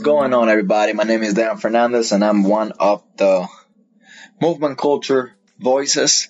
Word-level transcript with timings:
What's 0.00 0.08
going 0.08 0.32
on, 0.32 0.48
everybody? 0.48 0.94
My 0.94 1.02
name 1.02 1.22
is 1.22 1.34
Dan 1.34 1.58
Fernandez, 1.58 2.12
and 2.12 2.24
I'm 2.24 2.42
one 2.42 2.72
of 2.72 3.04
the 3.18 3.46
movement 4.40 4.78
culture 4.78 5.36
voices. 5.58 6.28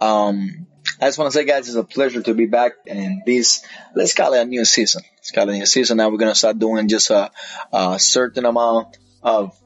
Um, 0.00 0.66
I 1.00 1.06
just 1.06 1.16
want 1.16 1.30
to 1.30 1.38
say, 1.38 1.44
guys, 1.44 1.68
it's 1.68 1.76
a 1.76 1.84
pleasure 1.84 2.20
to 2.20 2.34
be 2.34 2.46
back 2.46 2.72
in 2.86 3.22
this, 3.24 3.64
let's 3.94 4.12
call 4.12 4.34
it 4.34 4.42
a 4.42 4.44
new 4.44 4.64
season. 4.64 5.02
Let's 5.18 5.30
call 5.30 5.48
it 5.48 5.54
a 5.54 5.58
new 5.58 5.66
season. 5.66 5.98
Now 5.98 6.08
we're 6.08 6.18
to 6.18 6.34
start 6.34 6.58
doing 6.58 6.88
just 6.88 7.10
a, 7.10 7.30
a 7.72 8.00
certain 8.00 8.44
amount 8.44 8.98
of 9.22 9.56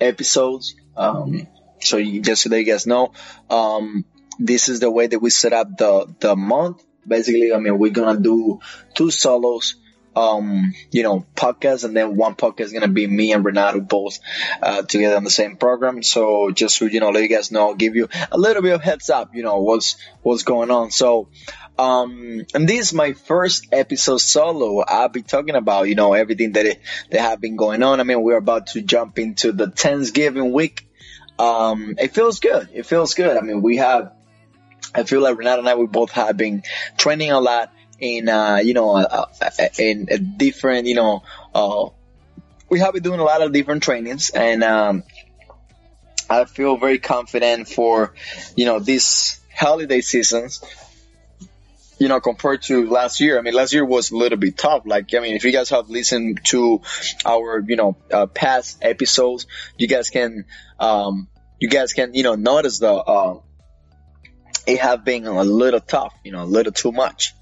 episodes. 0.00 0.74
Um, 0.96 1.48
so 1.78 1.98
you, 1.98 2.22
just 2.22 2.40
so 2.40 2.48
that 2.48 2.58
you 2.58 2.64
guys 2.64 2.86
know, 2.86 3.12
um, 3.50 4.06
this 4.38 4.70
is 4.70 4.80
the 4.80 4.90
way 4.90 5.08
that 5.08 5.18
we 5.18 5.28
set 5.28 5.52
up 5.52 5.76
the, 5.76 6.06
the 6.20 6.36
month. 6.36 6.82
Basically, 7.06 7.52
I 7.52 7.58
mean, 7.58 7.78
we're 7.78 7.92
to 8.16 8.16
do 8.18 8.60
two 8.94 9.10
solos 9.10 9.74
um, 10.14 10.74
you 10.90 11.02
know, 11.02 11.26
podcast, 11.34 11.84
and 11.84 11.96
then 11.96 12.16
one 12.16 12.34
podcast 12.34 12.60
is 12.60 12.72
gonna 12.72 12.88
be 12.88 13.06
me 13.06 13.32
and 13.32 13.44
Renato 13.44 13.80
both 13.80 14.18
uh, 14.62 14.82
together 14.82 15.16
on 15.16 15.24
the 15.24 15.30
same 15.30 15.56
program. 15.56 16.02
So 16.02 16.50
just 16.50 16.80
you 16.80 17.00
know, 17.00 17.10
let 17.10 17.22
you 17.22 17.28
guys 17.28 17.50
know, 17.50 17.74
give 17.74 17.96
you 17.96 18.08
a 18.30 18.38
little 18.38 18.62
bit 18.62 18.74
of 18.74 18.82
heads 18.82 19.10
up, 19.10 19.34
you 19.34 19.42
know, 19.42 19.60
what's 19.60 19.96
what's 20.22 20.42
going 20.42 20.70
on. 20.70 20.90
So. 20.90 21.28
Um, 21.78 22.44
and 22.54 22.68
this 22.68 22.88
is 22.88 22.92
my 22.92 23.14
first 23.14 23.68
episode 23.72 24.18
solo. 24.18 24.84
I'll 24.86 25.08
be 25.08 25.22
talking 25.22 25.54
about, 25.54 25.88
you 25.88 25.94
know, 25.94 26.12
everything 26.12 26.52
that, 26.52 26.66
it, 26.66 26.80
that 27.10 27.20
have 27.20 27.40
been 27.40 27.56
going 27.56 27.82
on. 27.82 27.98
I 27.98 28.02
mean, 28.02 28.20
we're 28.20 28.36
about 28.36 28.68
to 28.68 28.82
jump 28.82 29.18
into 29.18 29.52
the 29.52 29.70
Thanksgiving 29.70 30.52
week. 30.52 30.86
Um, 31.38 31.94
it 31.98 32.14
feels 32.14 32.40
good. 32.40 32.68
It 32.74 32.84
feels 32.84 33.14
good. 33.14 33.38
I 33.38 33.40
mean, 33.40 33.62
we 33.62 33.78
have, 33.78 34.12
I 34.94 35.04
feel 35.04 35.22
like 35.22 35.38
Renato 35.38 35.60
and 35.60 35.68
I, 35.68 35.74
we 35.74 35.86
both 35.86 36.10
have 36.10 36.36
been 36.36 36.62
training 36.98 37.30
a 37.30 37.40
lot 37.40 37.72
in 38.02 38.28
uh, 38.28 38.56
you 38.56 38.74
know 38.74 38.96
uh, 38.96 39.26
uh, 39.40 39.68
in 39.78 40.08
a 40.10 40.18
different 40.18 40.86
you 40.86 40.96
know 40.96 41.22
uh, 41.54 41.86
we 42.68 42.80
have 42.80 42.92
been 42.92 43.02
doing 43.02 43.20
a 43.20 43.24
lot 43.24 43.40
of 43.40 43.52
different 43.52 43.82
trainings 43.82 44.30
and 44.30 44.64
um, 44.64 45.04
I 46.28 46.44
feel 46.44 46.76
very 46.76 46.98
confident 46.98 47.68
for 47.68 48.12
you 48.56 48.64
know 48.64 48.80
these 48.80 49.40
holiday 49.54 50.00
seasons 50.00 50.62
you 51.98 52.08
know, 52.08 52.18
compared 52.20 52.62
to 52.62 52.88
last 52.90 53.20
year. 53.20 53.38
I 53.38 53.42
mean, 53.42 53.54
last 53.54 53.72
year 53.72 53.84
was 53.84 54.10
a 54.10 54.16
little 54.16 54.38
bit 54.38 54.58
tough. 54.58 54.82
Like, 54.86 55.14
I 55.14 55.20
mean, 55.20 55.36
if 55.36 55.44
you 55.44 55.52
guys 55.52 55.70
have 55.70 55.88
listened 55.88 56.40
to 56.46 56.80
our, 57.24 57.60
you 57.60 57.76
know, 57.76 57.96
uh, 58.10 58.26
past 58.26 58.78
episodes, 58.82 59.46
you 59.78 59.86
guys 59.86 60.10
can, 60.10 60.46
um, 60.80 61.28
you 61.60 61.68
guys 61.68 61.92
can, 61.92 62.12
you 62.14 62.24
know, 62.24 62.34
notice 62.34 62.80
the, 62.80 62.92
uh, 62.92 63.38
it 64.66 64.80
have 64.80 65.04
been 65.04 65.28
a 65.28 65.44
little 65.44 65.78
tough, 65.78 66.12
you 66.24 66.32
know, 66.32 66.42
a 66.42 66.50
little 66.58 66.72
too 66.72 66.90
much. 66.90 67.34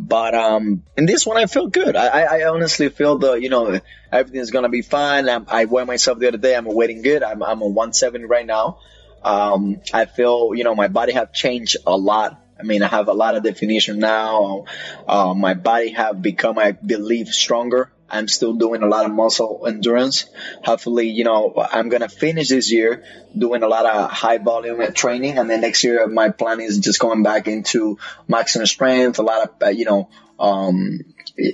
But 0.00 0.34
um, 0.34 0.84
in 0.96 1.06
this 1.06 1.26
one, 1.26 1.36
I 1.36 1.46
feel 1.46 1.66
good. 1.66 1.96
I, 1.96 2.40
I 2.40 2.48
honestly 2.48 2.88
feel 2.88 3.18
the 3.18 3.34
you 3.34 3.48
know 3.48 3.80
everything's 4.12 4.50
gonna 4.50 4.68
be 4.68 4.82
fine. 4.82 5.28
I'm, 5.28 5.46
I 5.48 5.64
weighed 5.64 5.86
myself 5.86 6.18
the 6.18 6.28
other 6.28 6.38
day. 6.38 6.54
I'm 6.54 6.66
weighing 6.66 7.02
good. 7.02 7.22
I'm 7.22 7.42
I'm 7.42 7.62
on 7.62 7.74
170 7.74 8.26
right 8.26 8.46
now. 8.46 8.78
Um, 9.22 9.80
I 9.92 10.04
feel 10.04 10.52
you 10.54 10.64
know 10.64 10.74
my 10.74 10.88
body 10.88 11.12
have 11.12 11.32
changed 11.32 11.78
a 11.86 11.96
lot. 11.96 12.40
I 12.58 12.62
mean, 12.64 12.82
I 12.82 12.88
have 12.88 13.08
a 13.08 13.12
lot 13.12 13.36
of 13.36 13.44
definition 13.44 13.98
now. 13.98 14.64
Uh, 15.06 15.32
my 15.34 15.54
body 15.54 15.90
have 15.90 16.20
become, 16.20 16.58
I 16.58 16.72
believe, 16.72 17.28
stronger. 17.28 17.92
I'm 18.10 18.28
still 18.28 18.54
doing 18.54 18.82
a 18.82 18.86
lot 18.86 19.04
of 19.04 19.12
muscle 19.12 19.64
endurance. 19.66 20.26
Hopefully, 20.64 21.08
you 21.10 21.24
know, 21.24 21.54
I'm 21.56 21.88
going 21.88 22.00
to 22.00 22.08
finish 22.08 22.48
this 22.48 22.72
year 22.72 23.04
doing 23.36 23.62
a 23.62 23.68
lot 23.68 23.84
of 23.84 24.10
high 24.10 24.38
volume 24.38 24.92
training. 24.94 25.38
And 25.38 25.48
then 25.50 25.60
next 25.60 25.84
year, 25.84 26.06
my 26.06 26.30
plan 26.30 26.60
is 26.60 26.78
just 26.78 27.00
going 27.00 27.22
back 27.22 27.48
into 27.48 27.98
maximum 28.26 28.66
strength, 28.66 29.18
a 29.18 29.22
lot 29.22 29.48
of, 29.48 29.62
uh, 29.62 29.68
you 29.68 29.84
know, 29.84 30.08
um, 30.38 31.00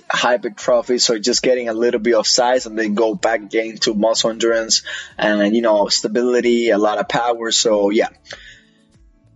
hypertrophy. 0.08 0.98
So 0.98 1.18
just 1.18 1.42
getting 1.42 1.68
a 1.68 1.74
little 1.74 2.00
bit 2.00 2.14
of 2.14 2.26
size 2.26 2.66
and 2.66 2.78
then 2.78 2.94
go 2.94 3.14
back 3.14 3.40
again 3.40 3.76
to 3.78 3.94
muscle 3.94 4.30
endurance 4.30 4.82
and, 5.18 5.56
you 5.56 5.62
know, 5.62 5.88
stability, 5.88 6.70
a 6.70 6.78
lot 6.78 6.98
of 6.98 7.08
power. 7.08 7.50
So 7.50 7.90
yeah. 7.90 8.08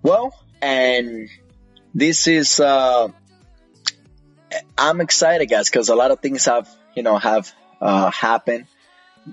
Well, 0.03 0.33
and 0.63 1.29
this 1.95 2.29
is, 2.29 2.61
uh, 2.61 3.09
I'm 4.77 5.01
excited 5.01 5.47
guys 5.47 5.69
because 5.69 5.89
a 5.89 5.97
lot 5.97 6.13
of 6.13 6.21
things 6.21 6.45
have 6.45 6.69
you 6.99 7.05
know, 7.05 7.17
have 7.17 7.53
uh, 7.81 8.11
happened, 8.11 8.67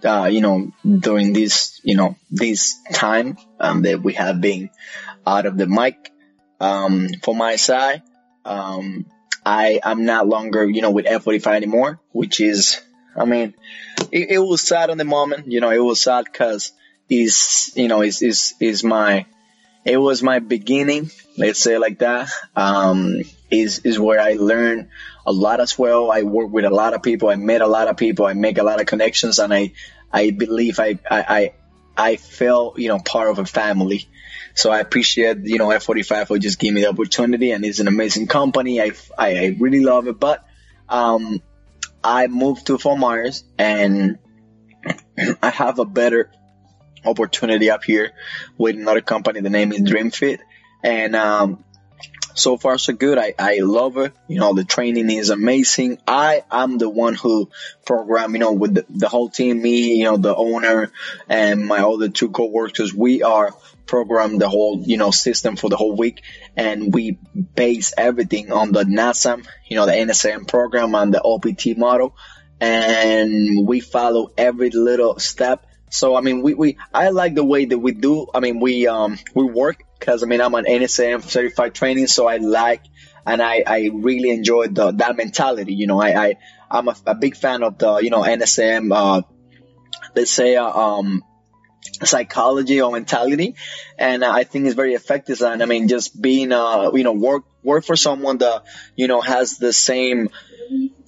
uh, 0.04 0.30
you 0.32 0.40
know, 0.40 0.72
during 0.88 1.34
this, 1.34 1.82
you 1.84 1.96
know, 1.96 2.16
this 2.30 2.80
time 2.94 3.38
um, 3.60 3.82
that 3.82 4.04
we 4.04 4.14
have 4.14 4.40
been 4.40 4.70
out 5.26 5.48
of 5.48 5.58
the 5.58 5.66
mic. 5.66 6.12
Um, 6.60 7.10
for 7.24 7.34
my 7.36 7.56
side, 7.56 8.04
um, 8.46 9.08
I 9.44 9.80
am 9.84 10.06
not 10.06 10.28
longer, 10.28 10.64
you 10.70 10.84
know, 10.84 10.92
with 10.92 11.06
F45 11.06 11.56
anymore, 11.56 12.00
which 12.12 12.40
is, 12.40 12.80
I 13.18 13.26
mean, 13.26 13.56
it, 14.12 14.30
it 14.30 14.40
was 14.40 14.62
sad 14.62 14.92
in 14.92 15.00
the 15.00 15.04
moment, 15.04 15.52
you 15.52 15.60
know, 15.60 15.72
it 15.72 15.84
was 15.84 16.00
sad 16.00 16.26
because 16.26 16.72
is, 17.10 17.74
you 17.76 17.88
know, 17.88 18.04
is, 18.04 18.22
is, 18.22 18.54
is 18.60 18.84
my, 18.84 19.26
it 19.84 19.98
was 19.98 20.22
my 20.22 20.38
beginning, 20.38 21.10
let's 21.36 21.60
say 21.60 21.80
like 21.80 22.00
that. 22.00 22.30
Um, 22.56 23.24
is, 23.62 23.80
is 23.80 24.00
where 24.00 24.20
I 24.20 24.34
learn 24.34 24.90
a 25.26 25.32
lot 25.32 25.60
as 25.60 25.78
well. 25.78 26.12
I 26.12 26.24
work 26.24 26.50
with 26.52 26.66
a 26.66 26.70
lot 26.70 26.94
of 26.94 27.02
people. 27.02 27.30
I 27.30 27.36
met 27.36 27.62
a 27.62 27.68
lot 27.68 27.88
of 27.88 27.98
people. 27.98 28.26
I 28.26 28.34
make 28.34 28.58
a 28.58 28.64
lot 28.64 28.80
of 28.80 28.88
connections, 28.88 29.40
and 29.40 29.54
I 29.54 29.74
I 30.12 30.32
believe 30.32 30.80
I 30.80 31.00
I 31.10 31.24
I, 31.38 31.54
I 31.98 32.16
feel 32.18 32.74
you 32.78 32.90
know 32.90 33.00
part 33.00 33.30
of 33.30 33.40
a 33.40 33.46
family. 33.46 34.08
So 34.54 34.72
I 34.72 34.80
appreciate 34.80 35.40
you 35.44 35.58
know 35.58 35.68
F45 35.68 36.28
for 36.28 36.38
just 36.38 36.60
giving 36.60 36.76
me 36.76 36.82
the 36.82 36.90
opportunity, 36.90 37.52
and 37.52 37.66
it's 37.66 37.80
an 37.80 37.88
amazing 37.88 38.28
company. 38.28 38.82
I 38.82 38.92
I, 39.18 39.38
I 39.38 39.58
really 39.60 39.82
love 39.82 40.08
it, 40.08 40.20
but 40.20 40.46
um, 40.88 41.42
I 42.04 42.28
moved 42.28 42.68
to 42.68 42.78
Fort 42.78 43.00
Myers, 43.00 43.44
and 43.58 44.20
I 45.42 45.50
have 45.50 45.80
a 45.80 45.86
better 45.86 46.32
opportunity 47.04 47.70
up 47.70 47.84
here 47.84 48.12
with 48.58 48.76
another 48.76 49.02
company. 49.02 49.42
The 49.42 49.50
name 49.50 49.72
is 49.72 49.82
DreamFit, 49.82 50.40
and 50.84 51.16
um, 51.16 51.64
so 52.36 52.58
far 52.58 52.78
so 52.78 52.94
good. 52.94 53.18
I, 53.18 53.34
I 53.40 53.60
love 53.62 53.98
it. 53.98 54.14
You 54.28 54.40
know, 54.40 54.54
the 54.54 54.64
training 54.64 55.10
is 55.10 55.30
amazing. 55.30 56.00
I 56.08 56.44
am 56.52 56.78
the 56.78 56.90
one 56.90 57.16
who 57.16 57.50
program, 57.86 58.34
you 58.34 58.40
know, 58.40 58.54
with 58.54 58.76
the, 58.76 58.86
the 58.90 59.08
whole 59.08 59.30
team, 59.30 59.62
me, 59.62 59.96
you 59.96 60.04
know, 60.04 60.18
the 60.18 60.36
owner 60.36 60.92
and 61.28 61.66
my 61.66 61.80
other 61.80 62.10
two 62.10 62.30
co-workers. 62.30 62.94
We 62.94 63.24
are 63.24 63.54
program 63.86 64.38
the 64.38 64.50
whole, 64.50 64.82
you 64.86 64.98
know, 64.98 65.12
system 65.12 65.56
for 65.56 65.70
the 65.70 65.78
whole 65.78 65.96
week. 65.96 66.22
And 66.56 66.94
we 66.94 67.18
base 67.56 67.94
everything 67.98 68.52
on 68.52 68.72
the 68.72 68.84
NASM, 68.84 69.46
you 69.68 69.78
know, 69.78 69.86
the 69.86 69.94
NSM 69.94 70.48
program 70.48 70.96
and 70.96 71.14
the 71.14 71.24
OPT 71.24 71.78
model. 71.78 72.16
And 72.60 73.68
we 73.68 73.80
follow 73.80 74.32
every 74.38 74.70
little 74.70 75.20
step. 75.20 75.66
So, 75.90 76.16
I 76.16 76.22
mean, 76.22 76.42
we, 76.42 76.54
we, 76.54 76.78
I 76.94 77.10
like 77.10 77.36
the 77.36 77.44
way 77.44 77.66
that 77.66 77.78
we 77.78 77.94
do. 77.94 78.28
I 78.34 78.40
mean, 78.40 78.60
we, 78.60 78.88
um, 78.88 79.18
we 79.34 79.46
work 79.46 79.84
because 80.00 80.24
I 80.24 80.28
mean 80.28 80.42
I'm 80.42 80.54
an 80.54 80.66
NSM 80.66 81.24
certified 81.24 81.74
training, 81.74 82.08
so 82.08 82.28
I 82.28 82.38
like 82.38 82.82
and 83.26 83.42
I, 83.42 83.64
I 83.66 83.90
really 83.94 84.30
enjoy 84.30 84.68
the 84.68 84.92
that 84.92 85.18
mentality. 85.18 85.74
You 85.74 85.88
know, 85.88 86.00
I, 86.00 86.28
I 86.28 86.36
I'm 86.70 86.88
a, 86.88 86.96
a 87.06 87.16
big 87.16 87.36
fan 87.36 87.64
of 87.64 87.78
the 87.78 87.98
you 87.98 88.10
know 88.10 88.22
NSM. 88.22 88.96
Uh, 88.96 89.22
let's 90.16 90.32
say 90.32 90.56
uh, 90.56 90.68
um 90.68 91.24
psychology 92.04 92.82
or 92.82 92.92
mentality 92.92 93.56
and 93.98 94.26
i 94.26 94.44
think 94.44 94.66
it's 94.66 94.76
very 94.76 94.96
effective 94.96 95.40
and 95.42 95.62
i 95.62 95.66
mean 95.66 95.88
just 95.88 96.20
being 96.20 96.52
uh 96.52 96.92
you 96.94 97.04
know 97.04 97.14
work 97.14 97.44
work 97.64 97.86
for 97.86 97.96
someone 97.96 98.40
that 98.40 98.64
you 98.96 99.08
know 99.08 99.22
has 99.22 99.60
the 99.60 99.72
same 99.72 100.30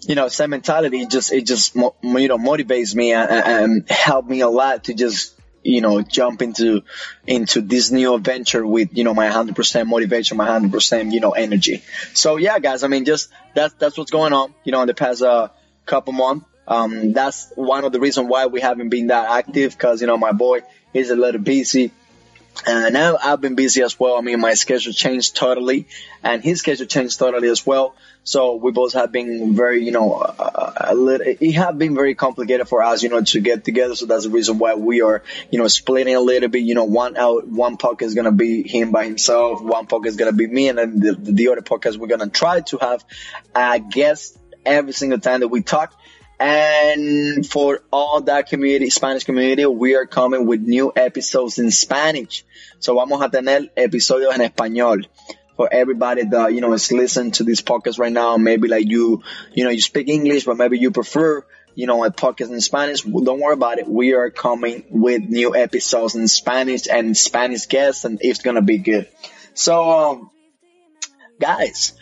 you 0.07 0.15
know 0.15 0.27
same 0.27 0.49
mentality 0.49 1.05
just 1.05 1.31
it 1.31 1.45
just 1.45 1.75
you 1.75 2.27
know 2.27 2.37
motivates 2.37 2.95
me 2.95 3.13
and, 3.13 3.29
and 3.29 3.89
help 3.89 4.25
me 4.25 4.41
a 4.41 4.49
lot 4.49 4.85
to 4.85 4.93
just 4.93 5.37
you 5.67 5.81
know, 5.81 6.01
jump 6.01 6.41
into, 6.41 6.81
into 7.25 7.59
this 7.59 7.91
new 7.91 8.13
adventure 8.13 8.65
with, 8.65 8.97
you 8.97 9.03
know, 9.03 9.13
my 9.13 9.27
100% 9.27 9.85
motivation, 9.85 10.37
my 10.37 10.47
100%, 10.47 11.11
you 11.11 11.19
know, 11.19 11.31
energy. 11.31 11.83
So 12.13 12.37
yeah, 12.37 12.57
guys, 12.59 12.83
I 12.83 12.87
mean, 12.87 13.03
just 13.03 13.29
that's, 13.53 13.73
that's 13.73 13.97
what's 13.97 14.09
going 14.09 14.31
on, 14.31 14.53
you 14.63 14.71
know, 14.71 14.81
in 14.81 14.87
the 14.87 14.93
past, 14.93 15.21
uh, 15.21 15.49
couple 15.85 16.13
months. 16.13 16.45
Um, 16.67 17.11
that's 17.11 17.51
one 17.55 17.83
of 17.83 17.91
the 17.91 17.99
reasons 17.99 18.29
why 18.29 18.45
we 18.45 18.61
haven't 18.61 18.89
been 18.89 19.07
that 19.07 19.29
active 19.29 19.71
because, 19.71 19.99
you 19.99 20.07
know, 20.07 20.17
my 20.17 20.31
boy 20.31 20.61
is 20.93 21.09
a 21.09 21.15
little 21.15 21.41
busy. 21.41 21.91
And 22.65 22.93
now 22.93 23.17
I've 23.21 23.41
been 23.41 23.55
busy 23.55 23.81
as 23.81 23.99
well. 23.99 24.17
I 24.17 24.21
mean, 24.21 24.39
my 24.39 24.53
schedule 24.55 24.93
changed 24.93 25.35
totally 25.35 25.87
and 26.23 26.43
his 26.43 26.59
schedule 26.59 26.85
changed 26.85 27.19
totally 27.19 27.49
as 27.49 27.65
well. 27.65 27.95
So 28.23 28.55
we 28.55 28.71
both 28.71 28.93
have 28.93 29.11
been 29.13 29.55
very, 29.55 29.85
you 29.85 29.91
know, 29.91 30.15
uh, 30.15 30.33
uh, 30.37 30.73
a 30.79 30.95
little, 30.95 31.25
it 31.25 31.53
have 31.53 31.77
been 31.77 31.95
very 31.95 32.13
complicated 32.13 32.67
for 32.67 32.83
us, 32.83 33.01
you 33.01 33.07
know, 33.07 33.21
to 33.21 33.39
get 33.39 33.63
together. 33.63 33.95
So 33.95 34.05
that's 34.05 34.25
the 34.25 34.29
reason 34.29 34.57
why 34.57 34.75
we 34.75 35.01
are, 35.01 35.23
you 35.49 35.59
know, 35.59 35.67
splitting 35.69 36.13
a 36.13 36.19
little 36.19 36.49
bit. 36.49 36.63
You 36.63 36.75
know, 36.75 36.83
one 36.83 37.15
out, 37.15 37.47
one 37.47 37.77
podcast 37.77 38.07
is 38.07 38.15
gonna 38.15 38.33
be 38.33 38.67
him 38.67 38.91
by 38.91 39.05
himself, 39.05 39.61
one 39.61 39.87
podcast 39.87 40.07
is 40.07 40.15
gonna 40.17 40.33
be 40.33 40.47
me, 40.47 40.67
and 40.67 40.77
then 40.77 40.99
the, 40.99 41.13
the 41.13 41.47
other 41.49 41.61
podcast 41.61 41.95
we're 41.95 42.07
gonna 42.07 42.27
try 42.27 42.59
to 42.61 42.77
have 42.79 43.05
a 43.55 43.79
guest 43.79 44.37
every 44.65 44.91
single 44.91 45.19
time 45.19 45.39
that 45.39 45.47
we 45.47 45.61
talk. 45.61 45.97
And 46.39 47.45
for 47.47 47.81
all 47.91 48.21
that 48.21 48.47
community, 48.47 48.89
Spanish 48.89 49.23
community, 49.23 49.65
we 49.65 49.95
are 49.95 50.05
coming 50.05 50.45
with 50.45 50.61
new 50.61 50.91
episodes 50.95 51.57
in 51.57 51.71
Spanish. 51.71 52.45
So 52.79 52.95
vamos 52.95 53.21
a 53.21 53.29
tener 53.29 53.69
episodios 53.75 54.33
en 54.33 54.41
español 54.41 55.07
for 55.55 55.67
everybody 55.71 56.25
that, 56.25 56.53
you 56.53 56.61
know, 56.61 56.73
is 56.73 56.91
listening 56.91 57.31
to 57.33 57.43
this 57.43 57.61
podcast 57.61 57.97
right 57.97 58.11
now. 58.11 58.37
Maybe 58.37 58.67
like 58.67 58.87
you, 58.87 59.23
you 59.53 59.63
know, 59.63 59.71
you 59.71 59.81
speak 59.81 60.09
English, 60.09 60.45
but 60.45 60.57
maybe 60.57 60.77
you 60.77 60.91
prefer 60.91 61.43
you 61.77 61.85
know, 61.85 62.03
a 62.03 62.09
podcast 62.09 62.49
in 62.49 62.59
Spanish, 62.59 63.01
don't 63.03 63.39
worry 63.39 63.53
about 63.53 63.77
it. 63.77 63.87
We 63.87 64.15
are 64.15 64.31
coming 64.31 64.83
with 64.89 65.21
new 65.29 65.55
episodes 65.55 66.15
in 66.15 66.27
Spanish 66.27 66.87
and 66.91 67.15
Spanish 67.15 67.67
guests, 67.67 68.03
and 68.03 68.17
it's 68.19 68.39
gonna 68.39 68.63
be 68.63 68.79
good. 68.79 69.07
So, 69.53 69.87
um, 69.87 70.31
guys, 71.39 71.93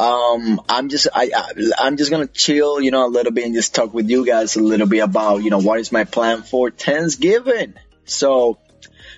um, 0.00 0.62
I'm 0.66 0.88
just 0.88 1.08
I, 1.14 1.30
I 1.78 1.86
am 1.86 1.98
just 1.98 2.10
gonna 2.10 2.26
chill, 2.26 2.80
you 2.80 2.90
know, 2.90 3.06
a 3.06 3.08
little 3.08 3.32
bit 3.32 3.44
and 3.44 3.54
just 3.54 3.74
talk 3.74 3.92
with 3.92 4.08
you 4.08 4.24
guys 4.24 4.56
a 4.56 4.62
little 4.62 4.86
bit 4.86 5.00
about 5.00 5.42
you 5.42 5.50
know 5.50 5.60
what 5.60 5.78
is 5.78 5.92
my 5.92 6.04
plan 6.04 6.42
for 6.42 6.70
Thanksgiving. 6.70 7.74
So 8.06 8.58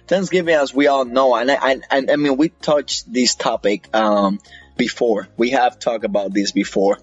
Thanksgiving, 0.09 0.57
as 0.57 0.75
we 0.75 0.89
all 0.89 1.05
know, 1.05 1.37
and 1.37 1.53
I 1.53 1.81
and 1.89 2.11
I 2.11 2.17
mean 2.17 2.37
we 2.37 2.49
touched 2.49 3.13
this 3.13 3.37
topic 3.37 3.95
um 3.95 4.41
before. 4.77 5.29
We 5.37 5.51
have 5.51 5.79
talked 5.79 6.05
about 6.05 6.35
this 6.35 6.51
before, 6.51 6.99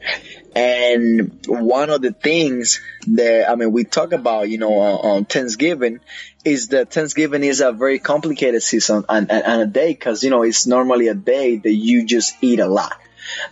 and 0.53 1.39
one 1.47 1.89
of 1.89 2.01
the 2.01 2.11
things 2.11 2.81
that 3.07 3.49
I 3.49 3.55
mean 3.55 3.71
we 3.71 3.85
talk 3.85 4.11
about, 4.11 4.49
you 4.49 4.57
know, 4.57 4.73
on 4.73 5.23
Thanksgiving 5.23 6.01
is 6.43 6.69
that 6.69 6.91
Thanksgiving 6.91 7.45
is 7.45 7.61
a 7.61 7.71
very 7.71 7.99
complicated 7.99 8.61
season 8.61 9.05
and, 9.07 9.31
and, 9.31 9.45
and 9.45 9.61
a 9.61 9.67
day 9.67 9.93
because 9.93 10.21
you 10.21 10.31
know 10.31 10.43
it's 10.43 10.67
normally 10.67 11.07
a 11.07 11.15
day 11.15 11.55
that 11.55 11.73
you 11.73 12.05
just 12.05 12.35
eat 12.41 12.59
a 12.59 12.67
lot 12.67 12.99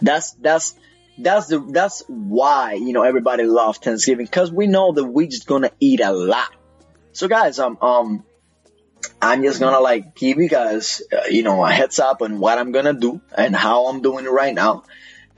that's 0.01 0.31
that's 0.33 0.75
that's 1.17 1.47
the 1.47 1.59
that's 1.59 2.03
why 2.07 2.73
you 2.73 2.93
know 2.93 3.03
everybody 3.03 3.43
loves 3.43 3.79
Thanksgiving 3.79 4.25
because 4.25 4.51
we 4.51 4.67
know 4.67 4.91
that 4.91 5.03
we 5.03 5.27
just 5.27 5.47
gonna 5.47 5.71
eat 5.79 6.01
a 6.01 6.11
lot. 6.11 6.49
So 7.13 7.27
guys, 7.27 7.59
um 7.59 7.77
um 7.81 8.23
I'm 9.21 9.43
just 9.43 9.59
gonna 9.59 9.79
like 9.79 10.15
give 10.15 10.37
you 10.37 10.47
guys 10.47 11.01
uh, 11.11 11.27
you 11.29 11.43
know 11.43 11.63
a 11.65 11.71
heads 11.71 11.99
up 11.99 12.21
on 12.21 12.39
what 12.39 12.57
I'm 12.57 12.71
gonna 12.71 12.93
do 12.93 13.21
and 13.35 13.55
how 13.55 13.87
I'm 13.87 14.01
doing 14.01 14.25
it 14.25 14.31
right 14.31 14.53
now. 14.53 14.83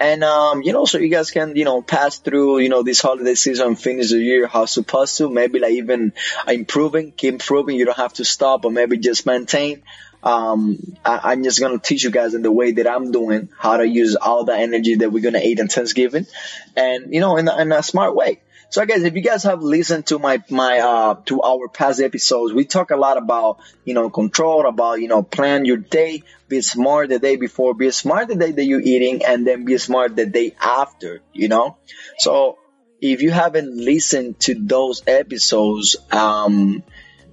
And 0.01 0.24
um, 0.24 0.62
you 0.62 0.71
know, 0.71 0.86
so 0.86 0.97
you 0.97 1.09
guys 1.09 1.30
can, 1.30 1.57
you 1.57 1.65
know, 1.65 1.81
pass 1.81 2.19
through, 2.19 2.59
you 2.59 2.69
know, 2.69 2.83
this 2.83 3.01
holiday 3.01 3.36
season, 3.36 3.75
finish 3.75 4.12
the 4.12 4.18
year 4.18 4.47
how 4.47 4.63
supposed 4.63 5.18
to, 5.18 5.30
maybe 5.30 5.59
like 5.59 5.74
even 5.74 6.13
improving, 6.47 7.12
keep 7.12 7.33
improving. 7.33 7.75
You 7.75 7.83
don't 7.83 7.97
have 7.97 8.13
to 8.13 8.24
stop, 8.24 8.62
but 8.62 8.71
maybe 8.71 8.97
just 8.97 9.25
maintain 9.25 9.83
um, 10.24 10.77
I, 11.06 11.33
am 11.33 11.44
just 11.44 11.60
gonna 11.60 11.80
teach 11.80 12.04
you 12.04 12.12
guys 12.12 12.33
in 12.33 12.42
the 12.42 12.51
way 12.51 12.74
that 12.74 12.88
I'm 12.88 13.12
doing 13.12 13.50
how 13.57 13.77
to 13.77 13.88
use 13.88 14.16
all 14.16 14.44
the 14.44 14.56
energy 14.56 14.95
that 14.95 15.12
we're 15.12 15.24
gonna 15.24 15.39
eat 15.39 15.60
in 15.60 15.68
Thanksgiving, 15.68 16.25
and 16.75 17.13
you 17.13 17.19
know, 17.19 17.38
in, 17.38 17.48
in 17.48 17.71
a 17.71 17.83
smart 17.83 18.16
way. 18.16 18.39
So 18.71 18.86
guys, 18.86 19.04
if 19.04 19.16
you 19.16 19.21
guys 19.21 19.44
have 19.44 19.63
listened 19.63 20.06
to 20.07 20.19
my, 20.19 20.44
my, 20.48 20.77
uh, 20.77 21.16
to 21.25 21.42
our 21.42 21.68
past 21.68 22.00
episodes, 22.00 22.54
we 22.54 22.66
talk 22.66 22.92
a 22.92 22.98
lot 22.98 23.18
about, 23.18 23.57
you 23.83 23.95
know, 23.95 24.12
control, 24.12 24.68
about, 24.68 25.01
you 25.01 25.07
know, 25.07 25.24
plan 25.24 25.66
your 25.66 25.77
day, 25.77 26.22
be 26.48 26.62
smart 26.62 27.10
the 27.10 27.18
day 27.18 27.36
before, 27.36 27.74
be 27.74 27.89
smart 27.89 28.27
the 28.27 28.36
day 28.36 28.51
that 28.51 28.63
you're 28.63 28.80
eating, 28.80 29.25
and 29.25 29.48
then 29.48 29.65
be 29.65 29.80
smart 29.80 30.15
the 30.15 30.27
day 30.27 30.56
after, 30.62 31.22
you 31.33 31.48
know? 31.48 31.77
So 32.19 32.60
if 33.01 33.24
you 33.24 33.31
haven't 33.31 33.75
listened 33.75 34.39
to 34.42 34.54
those 34.54 35.01
episodes, 35.07 35.95
um, 36.12 36.83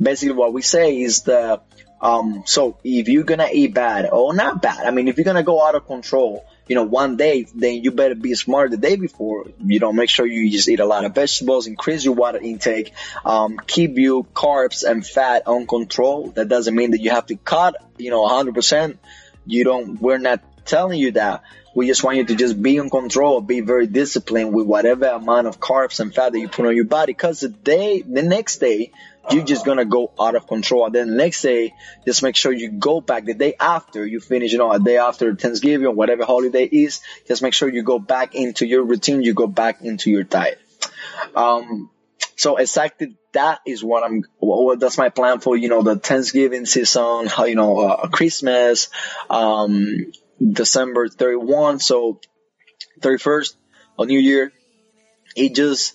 basically 0.00 0.36
what 0.36 0.54
we 0.54 0.62
say 0.62 1.02
is 1.02 1.24
that 1.24 1.64
um, 2.06 2.44
so 2.46 2.78
if 2.84 3.08
you're 3.08 3.24
gonna 3.24 3.48
eat 3.52 3.74
bad 3.74 4.08
or 4.10 4.32
not 4.32 4.62
bad, 4.62 4.86
I 4.86 4.92
mean, 4.92 5.08
if 5.08 5.16
you're 5.16 5.24
gonna 5.24 5.42
go 5.42 5.60
out 5.66 5.74
of 5.74 5.88
control, 5.88 6.46
you 6.68 6.76
know, 6.76 6.84
one 6.84 7.16
day, 7.16 7.48
then 7.52 7.82
you 7.82 7.90
better 7.90 8.14
be 8.14 8.32
smart 8.36 8.70
the 8.70 8.76
day 8.76 8.94
before. 8.94 9.46
You 9.64 9.80
know, 9.80 9.92
make 9.92 10.08
sure 10.08 10.24
you 10.24 10.48
just 10.48 10.68
eat 10.68 10.78
a 10.78 10.86
lot 10.86 11.04
of 11.04 11.16
vegetables, 11.16 11.66
increase 11.66 12.04
your 12.04 12.14
water 12.14 12.38
intake, 12.38 12.92
um, 13.24 13.58
keep 13.58 13.98
your 13.98 14.24
carbs 14.24 14.88
and 14.88 15.04
fat 15.04 15.48
on 15.48 15.66
control. 15.66 16.30
That 16.30 16.48
doesn't 16.48 16.76
mean 16.76 16.92
that 16.92 17.00
you 17.00 17.10
have 17.10 17.26
to 17.26 17.36
cut, 17.36 17.74
you 17.98 18.10
know, 18.10 18.24
100%. 18.24 18.98
You 19.44 19.64
don't, 19.64 20.00
we're 20.00 20.18
not 20.18 20.42
telling 20.64 21.00
you 21.00 21.12
that. 21.12 21.42
We 21.74 21.88
just 21.88 22.02
want 22.04 22.18
you 22.18 22.24
to 22.24 22.34
just 22.36 22.60
be 22.60 22.76
in 22.76 22.88
control, 22.88 23.40
be 23.40 23.60
very 23.60 23.86
disciplined 23.86 24.54
with 24.54 24.66
whatever 24.66 25.06
amount 25.08 25.46
of 25.48 25.60
carbs 25.60 26.00
and 26.00 26.14
fat 26.14 26.32
that 26.32 26.38
you 26.38 26.48
put 26.48 26.66
on 26.66 26.74
your 26.74 26.86
body. 26.86 27.14
Cause 27.14 27.40
the 27.40 27.48
day, 27.48 28.00
the 28.00 28.22
next 28.22 28.58
day, 28.58 28.92
you're 29.30 29.44
just 29.44 29.64
gonna 29.64 29.84
go 29.84 30.12
out 30.20 30.34
of 30.34 30.46
control. 30.46 30.86
And 30.86 30.94
then 30.94 31.08
the 31.10 31.16
next 31.16 31.42
day, 31.42 31.74
just 32.04 32.22
make 32.22 32.36
sure 32.36 32.52
you 32.52 32.70
go 32.70 33.00
back 33.00 33.24
the 33.24 33.34
day 33.34 33.54
after 33.58 34.06
you 34.06 34.20
finish, 34.20 34.52
you 34.52 34.58
know, 34.58 34.70
a 34.70 34.78
day 34.78 34.98
after 34.98 35.34
Thanksgiving 35.34 35.86
or 35.86 35.94
whatever 35.94 36.24
holiday 36.24 36.64
is. 36.64 37.00
Just 37.26 37.42
make 37.42 37.54
sure 37.54 37.68
you 37.68 37.82
go 37.82 37.98
back 37.98 38.34
into 38.34 38.66
your 38.66 38.84
routine. 38.84 39.22
You 39.22 39.34
go 39.34 39.46
back 39.46 39.82
into 39.82 40.10
your 40.10 40.22
diet. 40.22 40.60
Um, 41.34 41.90
so 42.36 42.56
exactly 42.56 43.16
that 43.32 43.60
is 43.66 43.82
what 43.82 44.04
I'm. 44.04 44.24
That's 44.78 44.98
my 44.98 45.08
plan 45.08 45.40
for 45.40 45.56
you 45.56 45.68
know 45.68 45.82
the 45.82 45.96
Thanksgiving 45.96 46.66
season. 46.66 47.28
You 47.38 47.54
know, 47.54 47.80
uh, 47.80 48.08
Christmas, 48.08 48.90
um, 49.30 50.12
December 50.40 51.08
31. 51.08 51.80
So 51.80 52.20
31st, 53.00 53.54
a 53.98 54.06
New 54.06 54.18
Year. 54.18 54.52
It 55.34 55.54
just 55.54 55.94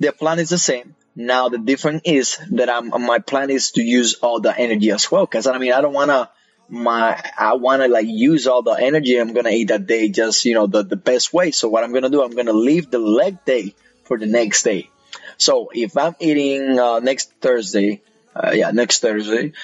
the 0.00 0.12
plan 0.12 0.38
is 0.38 0.50
the 0.50 0.58
same 0.58 0.94
now 1.18 1.48
the 1.48 1.58
difference 1.58 2.02
is 2.04 2.38
that 2.52 2.70
I'm, 2.70 2.90
my 2.90 3.18
plan 3.18 3.50
is 3.50 3.72
to 3.72 3.82
use 3.82 4.14
all 4.14 4.40
the 4.40 4.56
energy 4.56 4.92
as 4.92 5.10
well. 5.10 5.26
Cause 5.26 5.48
I 5.48 5.58
mean, 5.58 5.72
I 5.72 5.80
don't 5.80 5.92
wanna, 5.92 6.30
my, 6.68 7.20
I 7.36 7.54
wanna 7.54 7.88
like 7.88 8.06
use 8.06 8.46
all 8.46 8.62
the 8.62 8.70
energy 8.70 9.16
I'm 9.16 9.32
gonna 9.32 9.50
eat 9.50 9.68
that 9.68 9.88
day 9.88 10.10
just, 10.10 10.44
you 10.44 10.54
know, 10.54 10.68
the, 10.68 10.84
the 10.84 10.96
best 10.96 11.32
way. 11.32 11.50
So 11.50 11.68
what 11.68 11.82
I'm 11.82 11.92
gonna 11.92 12.08
do, 12.08 12.22
I'm 12.22 12.36
gonna 12.36 12.52
leave 12.52 12.92
the 12.92 13.00
leg 13.00 13.44
day 13.44 13.74
for 14.04 14.16
the 14.16 14.26
next 14.26 14.62
day. 14.62 14.90
So 15.38 15.70
if 15.74 15.96
I'm 15.96 16.14
eating, 16.20 16.78
uh, 16.78 17.00
next 17.00 17.32
Thursday, 17.40 18.00
uh, 18.36 18.52
yeah, 18.54 18.70
next 18.70 19.00
Thursday, 19.00 19.54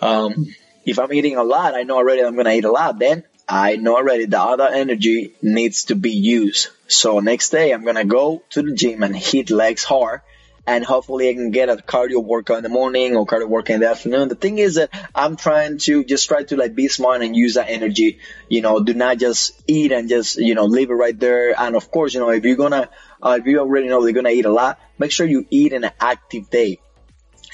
um, 0.00 0.46
if 0.86 0.98
I'm 0.98 1.12
eating 1.12 1.36
a 1.36 1.44
lot, 1.44 1.74
I 1.74 1.82
know 1.82 1.96
already 1.96 2.22
I'm 2.22 2.36
gonna 2.36 2.52
eat 2.52 2.64
a 2.64 2.72
lot. 2.72 2.98
Then 2.98 3.22
I 3.46 3.76
know 3.76 3.96
already 3.96 4.24
the 4.24 4.40
other 4.40 4.66
energy 4.66 5.34
needs 5.42 5.84
to 5.84 5.94
be 5.94 6.12
used. 6.12 6.68
So 6.88 7.20
next 7.20 7.50
day 7.50 7.72
I'm 7.72 7.84
gonna 7.84 8.06
go 8.06 8.42
to 8.50 8.62
the 8.62 8.72
gym 8.72 9.02
and 9.02 9.14
hit 9.14 9.50
legs 9.50 9.84
hard 9.84 10.22
and 10.66 10.84
hopefully 10.84 11.28
I 11.28 11.34
can 11.34 11.50
get 11.50 11.68
a 11.68 11.76
cardio 11.76 12.22
workout 12.22 12.58
in 12.58 12.62
the 12.64 12.68
morning 12.68 13.16
or 13.16 13.24
cardio 13.24 13.48
workout 13.48 13.74
in 13.74 13.80
the 13.80 13.90
afternoon. 13.90 14.28
The 14.28 14.34
thing 14.34 14.58
is 14.58 14.74
that 14.74 14.90
I'm 15.14 15.36
trying 15.36 15.78
to 15.78 16.04
just 16.04 16.26
try 16.28 16.42
to 16.44 16.56
like 16.56 16.74
be 16.74 16.88
smart 16.88 17.22
and 17.22 17.36
use 17.36 17.54
that 17.54 17.70
energy. 17.70 18.18
You 18.48 18.62
know, 18.62 18.82
do 18.82 18.92
not 18.94 19.18
just 19.18 19.62
eat 19.66 19.92
and 19.92 20.08
just 20.08 20.36
you 20.36 20.54
know 20.54 20.64
leave 20.64 20.90
it 20.90 20.94
right 20.94 21.18
there. 21.18 21.58
And 21.58 21.76
of 21.76 21.90
course, 21.90 22.14
you 22.14 22.20
know 22.20 22.30
if 22.30 22.44
you're 22.44 22.56
gonna 22.56 22.88
uh, 23.22 23.38
if 23.40 23.46
you 23.46 23.60
already 23.60 23.88
know 23.88 24.02
they're 24.02 24.12
gonna 24.12 24.30
eat 24.30 24.44
a 24.44 24.52
lot, 24.52 24.80
make 24.98 25.12
sure 25.12 25.26
you 25.26 25.46
eat 25.50 25.72
in 25.72 25.84
an 25.84 25.92
active 26.00 26.50
day. 26.50 26.80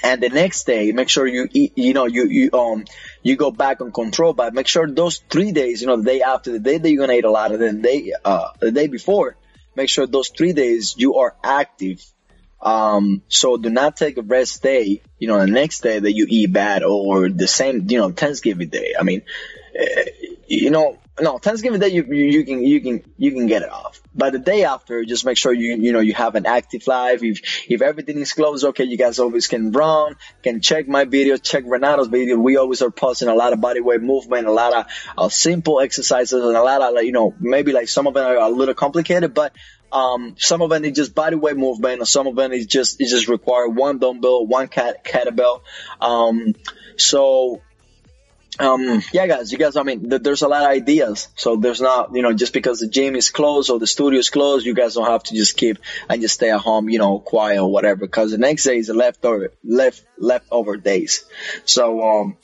And 0.04 0.20
the 0.20 0.30
next 0.30 0.64
day, 0.64 0.90
make 0.90 1.08
sure 1.08 1.28
you 1.28 1.48
eat, 1.52 1.78
you 1.78 1.94
know, 1.94 2.06
you, 2.06 2.26
you, 2.26 2.50
um, 2.54 2.86
you 3.22 3.36
go 3.36 3.52
back 3.52 3.80
on 3.80 3.92
control, 3.92 4.32
but 4.32 4.52
make 4.52 4.66
sure 4.66 4.90
those 4.90 5.18
three 5.30 5.52
days, 5.52 5.80
you 5.80 5.86
know, 5.86 5.96
the 5.96 6.02
day 6.02 6.22
after, 6.22 6.50
the 6.50 6.58
day 6.58 6.78
that 6.78 6.90
you're 6.90 7.06
gonna 7.06 7.16
eat 7.16 7.24
a 7.24 7.30
lot, 7.30 7.52
and 7.52 7.62
then 7.62 7.76
the 7.76 7.82
day, 7.82 8.12
uh, 8.24 8.48
the 8.58 8.72
day 8.72 8.88
before, 8.88 9.36
make 9.76 9.88
sure 9.88 10.08
those 10.08 10.30
three 10.30 10.52
days 10.54 10.96
you 10.98 11.16
are 11.16 11.36
active 11.44 12.04
um, 12.62 13.22
so 13.28 13.56
do 13.56 13.70
not 13.70 13.96
take 13.96 14.16
a 14.18 14.22
rest 14.22 14.62
day, 14.62 15.02
you 15.18 15.28
know, 15.28 15.38
the 15.38 15.48
next 15.48 15.80
day 15.80 15.98
that 15.98 16.12
you 16.12 16.26
eat 16.28 16.52
bad 16.52 16.84
or 16.84 17.28
the 17.28 17.48
same, 17.48 17.90
you 17.90 17.98
know, 17.98 18.10
Thanksgiving 18.12 18.68
day. 18.68 18.94
I 18.98 19.02
mean, 19.02 19.22
uh, 19.78 20.02
you 20.46 20.70
know, 20.70 20.98
no, 21.20 21.38
Thanksgiving 21.38 21.80
day 21.80 21.88
you, 21.88 22.04
you, 22.04 22.24
you 22.24 22.44
can 22.44 22.64
you 22.64 22.80
can 22.80 23.02
you 23.18 23.32
can 23.32 23.46
get 23.46 23.62
it 23.62 23.70
off. 23.70 24.00
But 24.14 24.32
the 24.32 24.38
day 24.38 24.64
after, 24.64 25.04
just 25.04 25.26
make 25.26 25.36
sure 25.36 25.52
you 25.52 25.76
you 25.76 25.92
know 25.92 26.00
you 26.00 26.14
have 26.14 26.36
an 26.36 26.46
active 26.46 26.86
life. 26.86 27.22
If 27.22 27.40
if 27.68 27.82
everything 27.82 28.18
is 28.18 28.32
closed, 28.32 28.64
okay, 28.64 28.84
you 28.84 28.96
guys 28.96 29.18
always 29.18 29.46
can 29.46 29.72
run, 29.72 30.16
can 30.42 30.60
check 30.60 30.88
my 30.88 31.04
video, 31.04 31.36
check 31.36 31.64
Renato's 31.64 32.08
video. 32.08 32.38
We 32.38 32.56
always 32.56 32.80
are 32.80 32.90
posting 32.90 33.28
a 33.28 33.34
lot 33.34 33.52
of 33.52 33.60
body 33.60 33.80
weight 33.80 34.00
movement, 34.00 34.46
a 34.46 34.52
lot 34.52 34.72
of 34.72 34.86
uh, 35.18 35.28
simple 35.28 35.80
exercises, 35.80 36.44
and 36.44 36.56
a 36.56 36.62
lot 36.62 36.80
of 36.80 36.94
like 36.94 37.06
you 37.06 37.12
know 37.12 37.34
maybe 37.38 37.72
like 37.72 37.88
some 37.88 38.06
of 38.06 38.14
them 38.14 38.24
are 38.24 38.36
a 38.36 38.48
little 38.48 38.74
complicated, 38.74 39.34
but 39.34 39.52
um, 39.92 40.34
some 40.38 40.62
of 40.62 40.70
them 40.70 40.84
is 40.84 40.92
just 40.92 41.14
body 41.14 41.36
weight 41.36 41.56
movement, 41.56 42.02
or 42.02 42.06
some 42.06 42.26
of 42.26 42.36
them 42.36 42.52
is 42.52 42.66
just 42.66 43.00
it 43.00 43.08
just 43.08 43.28
require 43.28 43.68
one 43.68 43.98
dumbbell, 43.98 44.46
one 44.46 44.68
cat 44.68 45.04
kettlebell. 45.04 45.62
Um, 46.00 46.54
so 46.96 47.62
um, 48.58 49.02
yeah, 49.12 49.26
guys, 49.26 49.50
you 49.50 49.56
guys, 49.56 49.76
I 49.76 49.82
mean, 49.82 50.10
th- 50.10 50.22
there's 50.22 50.42
a 50.42 50.48
lot 50.48 50.62
of 50.62 50.68
ideas. 50.68 51.28
So 51.36 51.56
there's 51.56 51.80
not, 51.80 52.14
you 52.14 52.22
know, 52.22 52.32
just 52.32 52.52
because 52.52 52.80
the 52.80 52.86
gym 52.86 53.16
is 53.16 53.30
closed 53.30 53.70
or 53.70 53.78
the 53.78 53.86
studio 53.86 54.18
is 54.18 54.28
closed, 54.28 54.66
you 54.66 54.74
guys 54.74 54.94
don't 54.94 55.06
have 55.06 55.22
to 55.24 55.34
just 55.34 55.56
keep 55.56 55.78
and 56.08 56.20
just 56.20 56.34
stay 56.34 56.50
at 56.50 56.60
home, 56.60 56.90
you 56.90 56.98
know, 56.98 57.18
quiet 57.18 57.62
or 57.62 57.70
whatever, 57.70 58.00
because 58.00 58.30
the 58.30 58.38
next 58.38 58.64
day 58.64 58.76
is 58.76 58.88
the 58.88 58.94
leftover, 58.94 59.52
left, 59.64 60.04
leftover 60.18 60.76
days. 60.76 61.24
So, 61.64 62.02
um, 62.02 62.36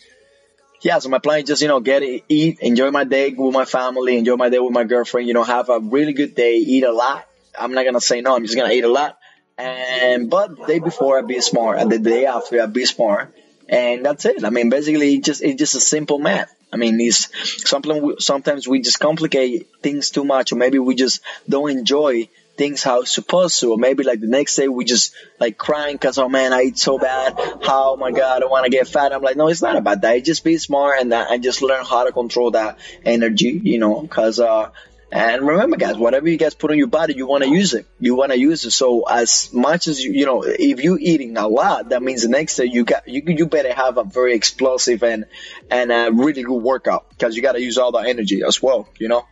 yeah, 0.80 0.98
so 0.98 1.10
my 1.10 1.18
plan 1.18 1.40
is 1.40 1.48
just, 1.48 1.62
you 1.62 1.68
know, 1.68 1.80
get 1.80 2.02
it, 2.02 2.24
eat, 2.28 2.58
enjoy 2.60 2.90
my 2.90 3.04
day 3.04 3.30
with 3.30 3.52
my 3.52 3.66
family, 3.66 4.16
enjoy 4.16 4.36
my 4.36 4.48
day 4.48 4.60
with 4.60 4.72
my 4.72 4.84
girlfriend, 4.84 5.28
you 5.28 5.34
know, 5.34 5.44
have 5.44 5.68
a 5.68 5.78
really 5.78 6.14
good 6.14 6.34
day, 6.34 6.56
eat 6.56 6.84
a 6.84 6.92
lot, 6.92 7.27
I'm 7.58 7.74
not 7.74 7.84
gonna 7.84 8.00
say 8.00 8.20
no. 8.20 8.34
I'm 8.34 8.44
just 8.44 8.56
gonna 8.56 8.72
eat 8.72 8.84
a 8.84 8.88
lot. 8.88 9.18
And 9.56 10.30
but 10.30 10.56
the 10.56 10.66
day 10.66 10.78
before 10.78 11.18
I 11.18 11.22
be 11.22 11.40
smart, 11.40 11.78
and 11.78 11.90
the 11.90 11.98
day 11.98 12.26
after 12.26 12.62
I 12.62 12.66
be 12.66 12.84
smart, 12.84 13.34
and 13.68 14.04
that's 14.04 14.24
it. 14.24 14.44
I 14.44 14.50
mean, 14.50 14.70
basically, 14.70 15.16
it 15.16 15.24
just 15.24 15.42
it's 15.42 15.58
just 15.58 15.74
a 15.74 15.80
simple 15.80 16.18
math. 16.18 16.54
I 16.72 16.76
mean, 16.76 17.00
it's 17.00 17.28
something. 17.68 18.16
Sometimes 18.18 18.68
we 18.68 18.80
just 18.80 19.00
complicate 19.00 19.68
things 19.82 20.10
too 20.10 20.24
much, 20.24 20.52
or 20.52 20.56
maybe 20.56 20.78
we 20.78 20.94
just 20.94 21.20
don't 21.48 21.70
enjoy 21.70 22.28
things 22.58 22.82
how 22.82 23.00
it's 23.00 23.12
supposed 23.12 23.60
to, 23.60 23.70
or 23.70 23.78
maybe 23.78 24.02
like 24.04 24.20
the 24.20 24.26
next 24.26 24.56
day 24.56 24.68
we 24.68 24.84
just 24.84 25.14
like 25.40 25.56
crying 25.56 25.94
because 25.94 26.18
oh 26.18 26.28
man, 26.28 26.52
I 26.52 26.62
eat 26.62 26.78
so 26.78 26.98
bad. 26.98 27.38
How 27.62 27.94
oh 27.94 27.96
my 27.96 28.10
god, 28.10 28.42
I 28.42 28.46
want 28.46 28.64
to 28.64 28.70
get 28.70 28.86
fat. 28.88 29.12
I'm 29.12 29.22
like, 29.22 29.36
no, 29.36 29.48
it's 29.48 29.62
not 29.62 29.76
about 29.76 30.02
that. 30.02 30.24
just 30.24 30.44
be 30.44 30.58
smart 30.58 31.00
and 31.00 31.12
that, 31.12 31.30
and 31.30 31.42
just 31.42 31.62
learn 31.62 31.84
how 31.84 32.04
to 32.04 32.12
control 32.12 32.50
that 32.50 32.78
energy, 33.04 33.60
you 33.62 33.78
know, 33.78 34.02
because 34.02 34.40
uh, 34.40 34.70
And 35.10 35.46
remember, 35.46 35.78
guys, 35.78 35.96
whatever 35.96 36.28
you 36.28 36.36
guys 36.36 36.54
put 36.54 36.70
on 36.70 36.76
your 36.76 36.86
body, 36.86 37.14
you 37.14 37.26
want 37.26 37.42
to 37.42 37.48
use 37.48 37.72
it. 37.72 37.86
You 37.98 38.14
want 38.14 38.32
to 38.32 38.38
use 38.38 38.64
it. 38.66 38.72
So 38.72 39.04
as 39.04 39.50
much 39.54 39.86
as 39.86 40.02
you, 40.02 40.12
you 40.12 40.26
know, 40.26 40.42
if 40.46 40.80
you're 40.80 40.98
eating 41.00 41.36
a 41.38 41.48
lot, 41.48 41.90
that 41.90 42.02
means 42.02 42.22
the 42.22 42.28
next 42.28 42.56
day 42.56 42.66
you 42.66 42.84
got 42.84 43.08
you 43.08 43.22
you 43.26 43.46
better 43.46 43.72
have 43.72 43.96
a 43.96 44.04
very 44.04 44.34
explosive 44.34 45.02
and 45.02 45.24
and 45.70 45.90
a 45.90 46.10
really 46.12 46.42
good 46.42 46.62
workout 46.62 47.08
because 47.08 47.34
you 47.36 47.42
got 47.42 47.52
to 47.52 47.62
use 47.62 47.78
all 47.78 47.90
the 47.90 48.00
energy 48.00 48.42
as 48.46 48.62
well. 48.62 48.88
You 48.98 49.08
know. 49.08 49.26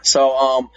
So, 0.00 0.36
um, 0.36 0.70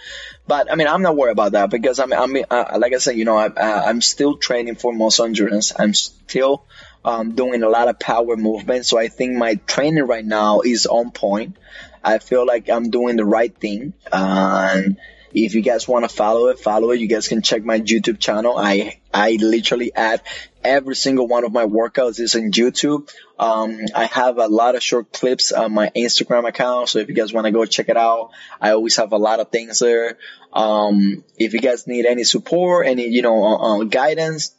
but 0.46 0.70
I 0.70 0.74
mean, 0.74 0.88
I'm 0.88 1.02
not 1.02 1.16
worried 1.16 1.32
about 1.32 1.52
that 1.52 1.70
because 1.70 1.98
I 1.98 2.06
mean, 2.06 2.18
I 2.18 2.26
mean, 2.26 2.44
uh, 2.50 2.76
like 2.78 2.92
I 2.94 2.98
said, 2.98 3.16
you 3.16 3.24
know, 3.24 3.36
I, 3.36 3.88
I'm 3.88 4.00
still 4.00 4.36
training 4.36 4.76
for 4.76 4.92
muscle 4.92 5.26
endurance. 5.26 5.72
I'm 5.78 5.94
still 5.94 6.64
um, 7.04 7.34
doing 7.34 7.62
a 7.62 7.68
lot 7.68 7.88
of 7.88 7.98
power 7.98 8.36
movements. 8.36 8.88
So 8.88 8.98
I 8.98 9.08
think 9.08 9.36
my 9.36 9.54
training 9.66 10.04
right 10.04 10.24
now 10.24 10.60
is 10.60 10.86
on 10.86 11.10
point. 11.10 11.56
I 12.02 12.18
feel 12.18 12.46
like 12.46 12.68
I'm 12.68 12.90
doing 12.90 13.16
the 13.16 13.24
right 13.24 13.54
thing. 13.54 13.92
and 14.12 14.96
if 15.32 15.54
you 15.54 15.60
guys 15.60 15.86
want 15.86 16.08
to 16.08 16.14
follow 16.14 16.46
it, 16.48 16.58
follow 16.58 16.90
it. 16.90 17.00
You 17.00 17.06
guys 17.06 17.28
can 17.28 17.42
check 17.42 17.62
my 17.62 17.78
YouTube 17.80 18.18
channel. 18.18 18.56
I 18.56 19.00
I 19.12 19.32
literally 19.40 19.94
add 19.94 20.22
every 20.64 20.96
single 20.96 21.26
one 21.26 21.44
of 21.44 21.52
my 21.52 21.64
workouts 21.64 22.20
is 22.20 22.34
on 22.34 22.50
YouTube. 22.52 23.10
Um, 23.38 23.78
I 23.94 24.04
have 24.06 24.38
a 24.38 24.48
lot 24.48 24.74
of 24.74 24.82
short 24.82 25.12
clips 25.12 25.52
on 25.52 25.72
my 25.72 25.90
Instagram 25.94 26.46
account. 26.46 26.88
So 26.88 26.98
if 26.98 27.08
you 27.08 27.14
guys 27.14 27.32
want 27.32 27.46
to 27.46 27.50
go 27.50 27.64
check 27.64 27.88
it 27.88 27.96
out, 27.96 28.30
I 28.60 28.70
always 28.70 28.96
have 28.96 29.12
a 29.12 29.18
lot 29.18 29.40
of 29.40 29.50
things 29.50 29.78
there. 29.78 30.18
Um, 30.52 31.24
if 31.36 31.52
you 31.52 31.60
guys 31.60 31.86
need 31.86 32.06
any 32.06 32.24
support, 32.24 32.86
any, 32.86 33.08
you 33.08 33.22
know, 33.22 33.44
uh, 33.44 33.80
uh, 33.80 33.84
guidance, 33.84 34.54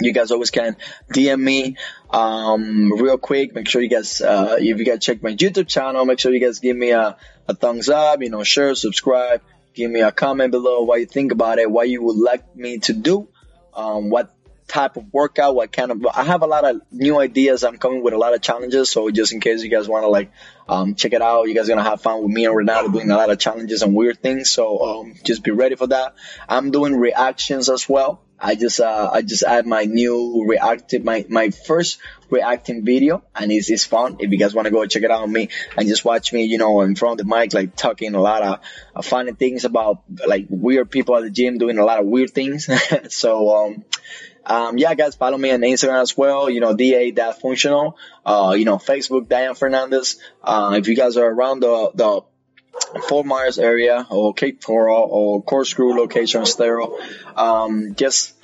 you 0.00 0.12
guys 0.12 0.30
always 0.30 0.50
can 0.50 0.76
DM 1.12 1.40
me 1.40 1.76
um, 2.10 2.92
real 2.92 3.18
quick. 3.18 3.54
Make 3.54 3.68
sure 3.68 3.82
you 3.82 3.88
guys, 3.88 4.20
uh, 4.20 4.56
if 4.58 4.78
you 4.78 4.84
guys 4.84 5.00
check 5.00 5.22
my 5.22 5.34
YouTube 5.34 5.68
channel, 5.68 6.04
make 6.04 6.18
sure 6.18 6.32
you 6.32 6.40
guys 6.40 6.58
give 6.58 6.76
me 6.76 6.90
a, 6.90 7.16
a 7.48 7.54
thumbs 7.54 7.88
up, 7.88 8.22
you 8.22 8.30
know, 8.30 8.44
share, 8.44 8.74
subscribe, 8.74 9.42
give 9.74 9.90
me 9.90 10.00
a 10.00 10.12
comment 10.12 10.50
below 10.50 10.82
what 10.82 11.00
you 11.00 11.06
think 11.06 11.32
about 11.32 11.58
it, 11.58 11.70
what 11.70 11.88
you 11.88 12.02
would 12.02 12.16
like 12.16 12.56
me 12.56 12.78
to 12.78 12.92
do, 12.92 13.28
um, 13.74 14.10
what 14.10 14.34
type 14.68 14.96
of 14.96 15.12
workout, 15.12 15.54
what 15.54 15.70
kind 15.70 15.90
of, 15.90 16.06
I 16.06 16.24
have 16.24 16.42
a 16.42 16.46
lot 16.46 16.64
of 16.64 16.80
new 16.90 17.20
ideas. 17.20 17.62
I'm 17.62 17.76
coming 17.76 18.02
with 18.02 18.14
a 18.14 18.18
lot 18.18 18.32
of 18.34 18.40
challenges. 18.40 18.88
So 18.88 19.10
just 19.10 19.32
in 19.32 19.40
case 19.40 19.62
you 19.62 19.68
guys 19.68 19.86
want 19.86 20.04
to 20.04 20.08
like, 20.08 20.32
um, 20.68 20.94
check 20.94 21.12
it 21.12 21.20
out, 21.20 21.46
you 21.48 21.54
guys 21.54 21.64
are 21.68 21.74
going 21.74 21.84
to 21.84 21.90
have 21.90 22.00
fun 22.00 22.22
with 22.22 22.32
me 22.32 22.46
and 22.46 22.56
Renato 22.56 22.88
doing 22.88 23.10
a 23.10 23.16
lot 23.16 23.28
of 23.28 23.38
challenges 23.38 23.82
and 23.82 23.94
weird 23.94 24.22
things. 24.22 24.50
So, 24.50 24.78
um, 25.00 25.14
just 25.24 25.44
be 25.44 25.50
ready 25.50 25.74
for 25.74 25.88
that. 25.88 26.14
I'm 26.48 26.70
doing 26.70 26.96
reactions 26.96 27.68
as 27.68 27.86
well. 27.86 28.22
I 28.42 28.56
just 28.56 28.80
uh, 28.80 29.10
I 29.12 29.22
just 29.22 29.44
add 29.44 29.66
my 29.66 29.84
new 29.84 30.44
reactive 30.46 31.04
my 31.04 31.24
my 31.28 31.50
first 31.50 31.98
reacting 32.28 32.84
video 32.84 33.22
and 33.36 33.52
it's, 33.52 33.70
it's 33.70 33.84
fun 33.84 34.16
if 34.18 34.32
you 34.32 34.38
guys 34.38 34.54
want 34.54 34.64
to 34.66 34.72
go 34.72 34.84
check 34.86 35.02
it 35.02 35.10
out 35.10 35.22
on 35.22 35.30
me 35.30 35.48
and 35.76 35.86
just 35.86 36.04
watch 36.04 36.32
me 36.32 36.44
you 36.44 36.58
know 36.58 36.80
in 36.80 36.96
front 36.96 37.20
of 37.20 37.26
the 37.26 37.36
mic 37.36 37.52
like 37.54 37.76
talking 37.76 38.14
a 38.14 38.20
lot 38.20 38.42
of 38.42 38.60
uh, 38.96 39.02
funny 39.02 39.32
things 39.32 39.64
about 39.64 40.02
like 40.26 40.46
weird 40.48 40.90
people 40.90 41.14
at 41.14 41.22
the 41.22 41.30
gym 41.30 41.58
doing 41.58 41.78
a 41.78 41.84
lot 41.84 42.00
of 42.00 42.06
weird 42.06 42.30
things 42.30 42.68
so 43.14 43.54
um 43.54 43.84
um, 44.44 44.76
yeah, 44.76 44.94
guys, 44.94 45.14
follow 45.14 45.38
me 45.38 45.52
on 45.52 45.60
Instagram 45.60 46.02
as 46.02 46.16
well. 46.16 46.50
You 46.50 46.60
know, 46.60 46.74
da 46.74 47.12
that 47.12 47.40
functional. 47.40 47.96
Uh, 48.26 48.54
you 48.58 48.64
know, 48.64 48.76
Facebook, 48.76 49.28
Diane 49.28 49.54
Fernandez. 49.54 50.18
Uh, 50.42 50.74
if 50.76 50.88
you 50.88 50.96
guys 50.96 51.16
are 51.16 51.30
around 51.30 51.60
the 51.60 51.92
the 51.94 52.22
Fort 53.08 53.26
Myers 53.26 53.58
area 53.58 54.06
or 54.10 54.34
Cape 54.34 54.62
Coral 54.62 55.08
or 55.10 55.42
Corkscrew 55.42 55.94
location, 55.96 56.42
Estero, 56.42 56.98
um, 57.36 57.94
just 57.94 58.34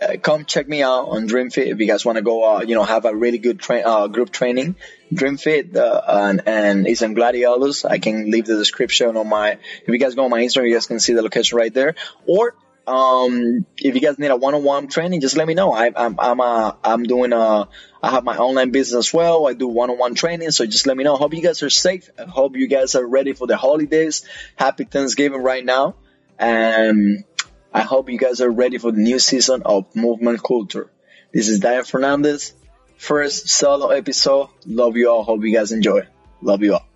uh, 0.00 0.16
come 0.16 0.44
check 0.44 0.68
me 0.68 0.82
out 0.82 1.08
on 1.08 1.28
DreamFit 1.28 1.66
if 1.66 1.78
you 1.78 1.86
guys 1.86 2.04
want 2.04 2.16
to 2.16 2.22
go, 2.22 2.56
uh, 2.56 2.62
you 2.62 2.74
know, 2.74 2.84
have 2.84 3.04
a 3.04 3.14
really 3.14 3.38
good 3.38 3.60
tra- 3.60 3.80
uh, 3.80 4.08
group 4.08 4.30
training. 4.30 4.76
DreamFit 5.12 5.76
uh, 5.76 6.00
and, 6.08 6.42
and 6.46 6.86
it's 6.86 7.02
in 7.02 7.14
Gladiolus. 7.14 7.88
I 7.88 7.98
can 7.98 8.30
leave 8.30 8.46
the 8.46 8.56
description 8.56 9.16
on 9.16 9.28
my. 9.28 9.52
If 9.52 9.88
you 9.88 9.98
guys 9.98 10.14
go 10.14 10.24
on 10.24 10.30
my 10.30 10.42
Instagram, 10.42 10.68
you 10.68 10.74
guys 10.74 10.86
can 10.86 11.00
see 11.00 11.12
the 11.12 11.22
location 11.22 11.58
right 11.58 11.72
there. 11.72 11.94
Or 12.26 12.54
um, 12.86 13.64
if 13.76 13.94
you 13.94 14.00
guys 14.00 14.18
need 14.18 14.30
a 14.30 14.36
one-on-one 14.36 14.88
training, 14.88 15.20
just 15.20 15.36
let 15.36 15.46
me 15.46 15.54
know. 15.54 15.72
I, 15.72 15.90
I'm 15.94 16.18
I'm 16.18 16.40
uh, 16.40 16.72
I'm 16.82 17.04
doing 17.04 17.32
a 17.32 17.68
I 18.02 18.10
have 18.10 18.24
my 18.24 18.36
online 18.36 18.70
business 18.70 19.08
as 19.08 19.14
well. 19.14 19.46
I 19.46 19.54
do 19.54 19.68
one-on-one 19.68 20.14
training, 20.14 20.50
so 20.50 20.66
just 20.66 20.86
let 20.86 20.96
me 20.96 21.04
know. 21.04 21.16
Hope 21.16 21.34
you 21.34 21.42
guys 21.42 21.62
are 21.62 21.70
safe. 21.70 22.10
I 22.18 22.24
hope 22.24 22.56
you 22.56 22.66
guys 22.66 22.94
are 22.94 23.06
ready 23.06 23.32
for 23.32 23.46
the 23.46 23.56
holidays. 23.56 24.24
Happy 24.56 24.84
Thanksgiving 24.84 25.42
right 25.42 25.64
now, 25.64 25.94
and 26.38 27.24
I 27.72 27.82
hope 27.82 28.10
you 28.10 28.18
guys 28.18 28.40
are 28.40 28.50
ready 28.50 28.78
for 28.78 28.90
the 28.90 29.00
new 29.00 29.18
season 29.18 29.62
of 29.64 29.94
Movement 29.94 30.42
Culture. 30.42 30.90
This 31.32 31.48
is 31.48 31.60
Diane 31.60 31.84
Fernandez, 31.84 32.52
first 32.96 33.48
solo 33.48 33.88
episode. 33.88 34.48
Love 34.66 34.96
you 34.96 35.10
all. 35.10 35.22
Hope 35.22 35.44
you 35.44 35.54
guys 35.54 35.72
enjoy. 35.72 36.06
Love 36.42 36.62
you 36.62 36.74
all. 36.74 36.91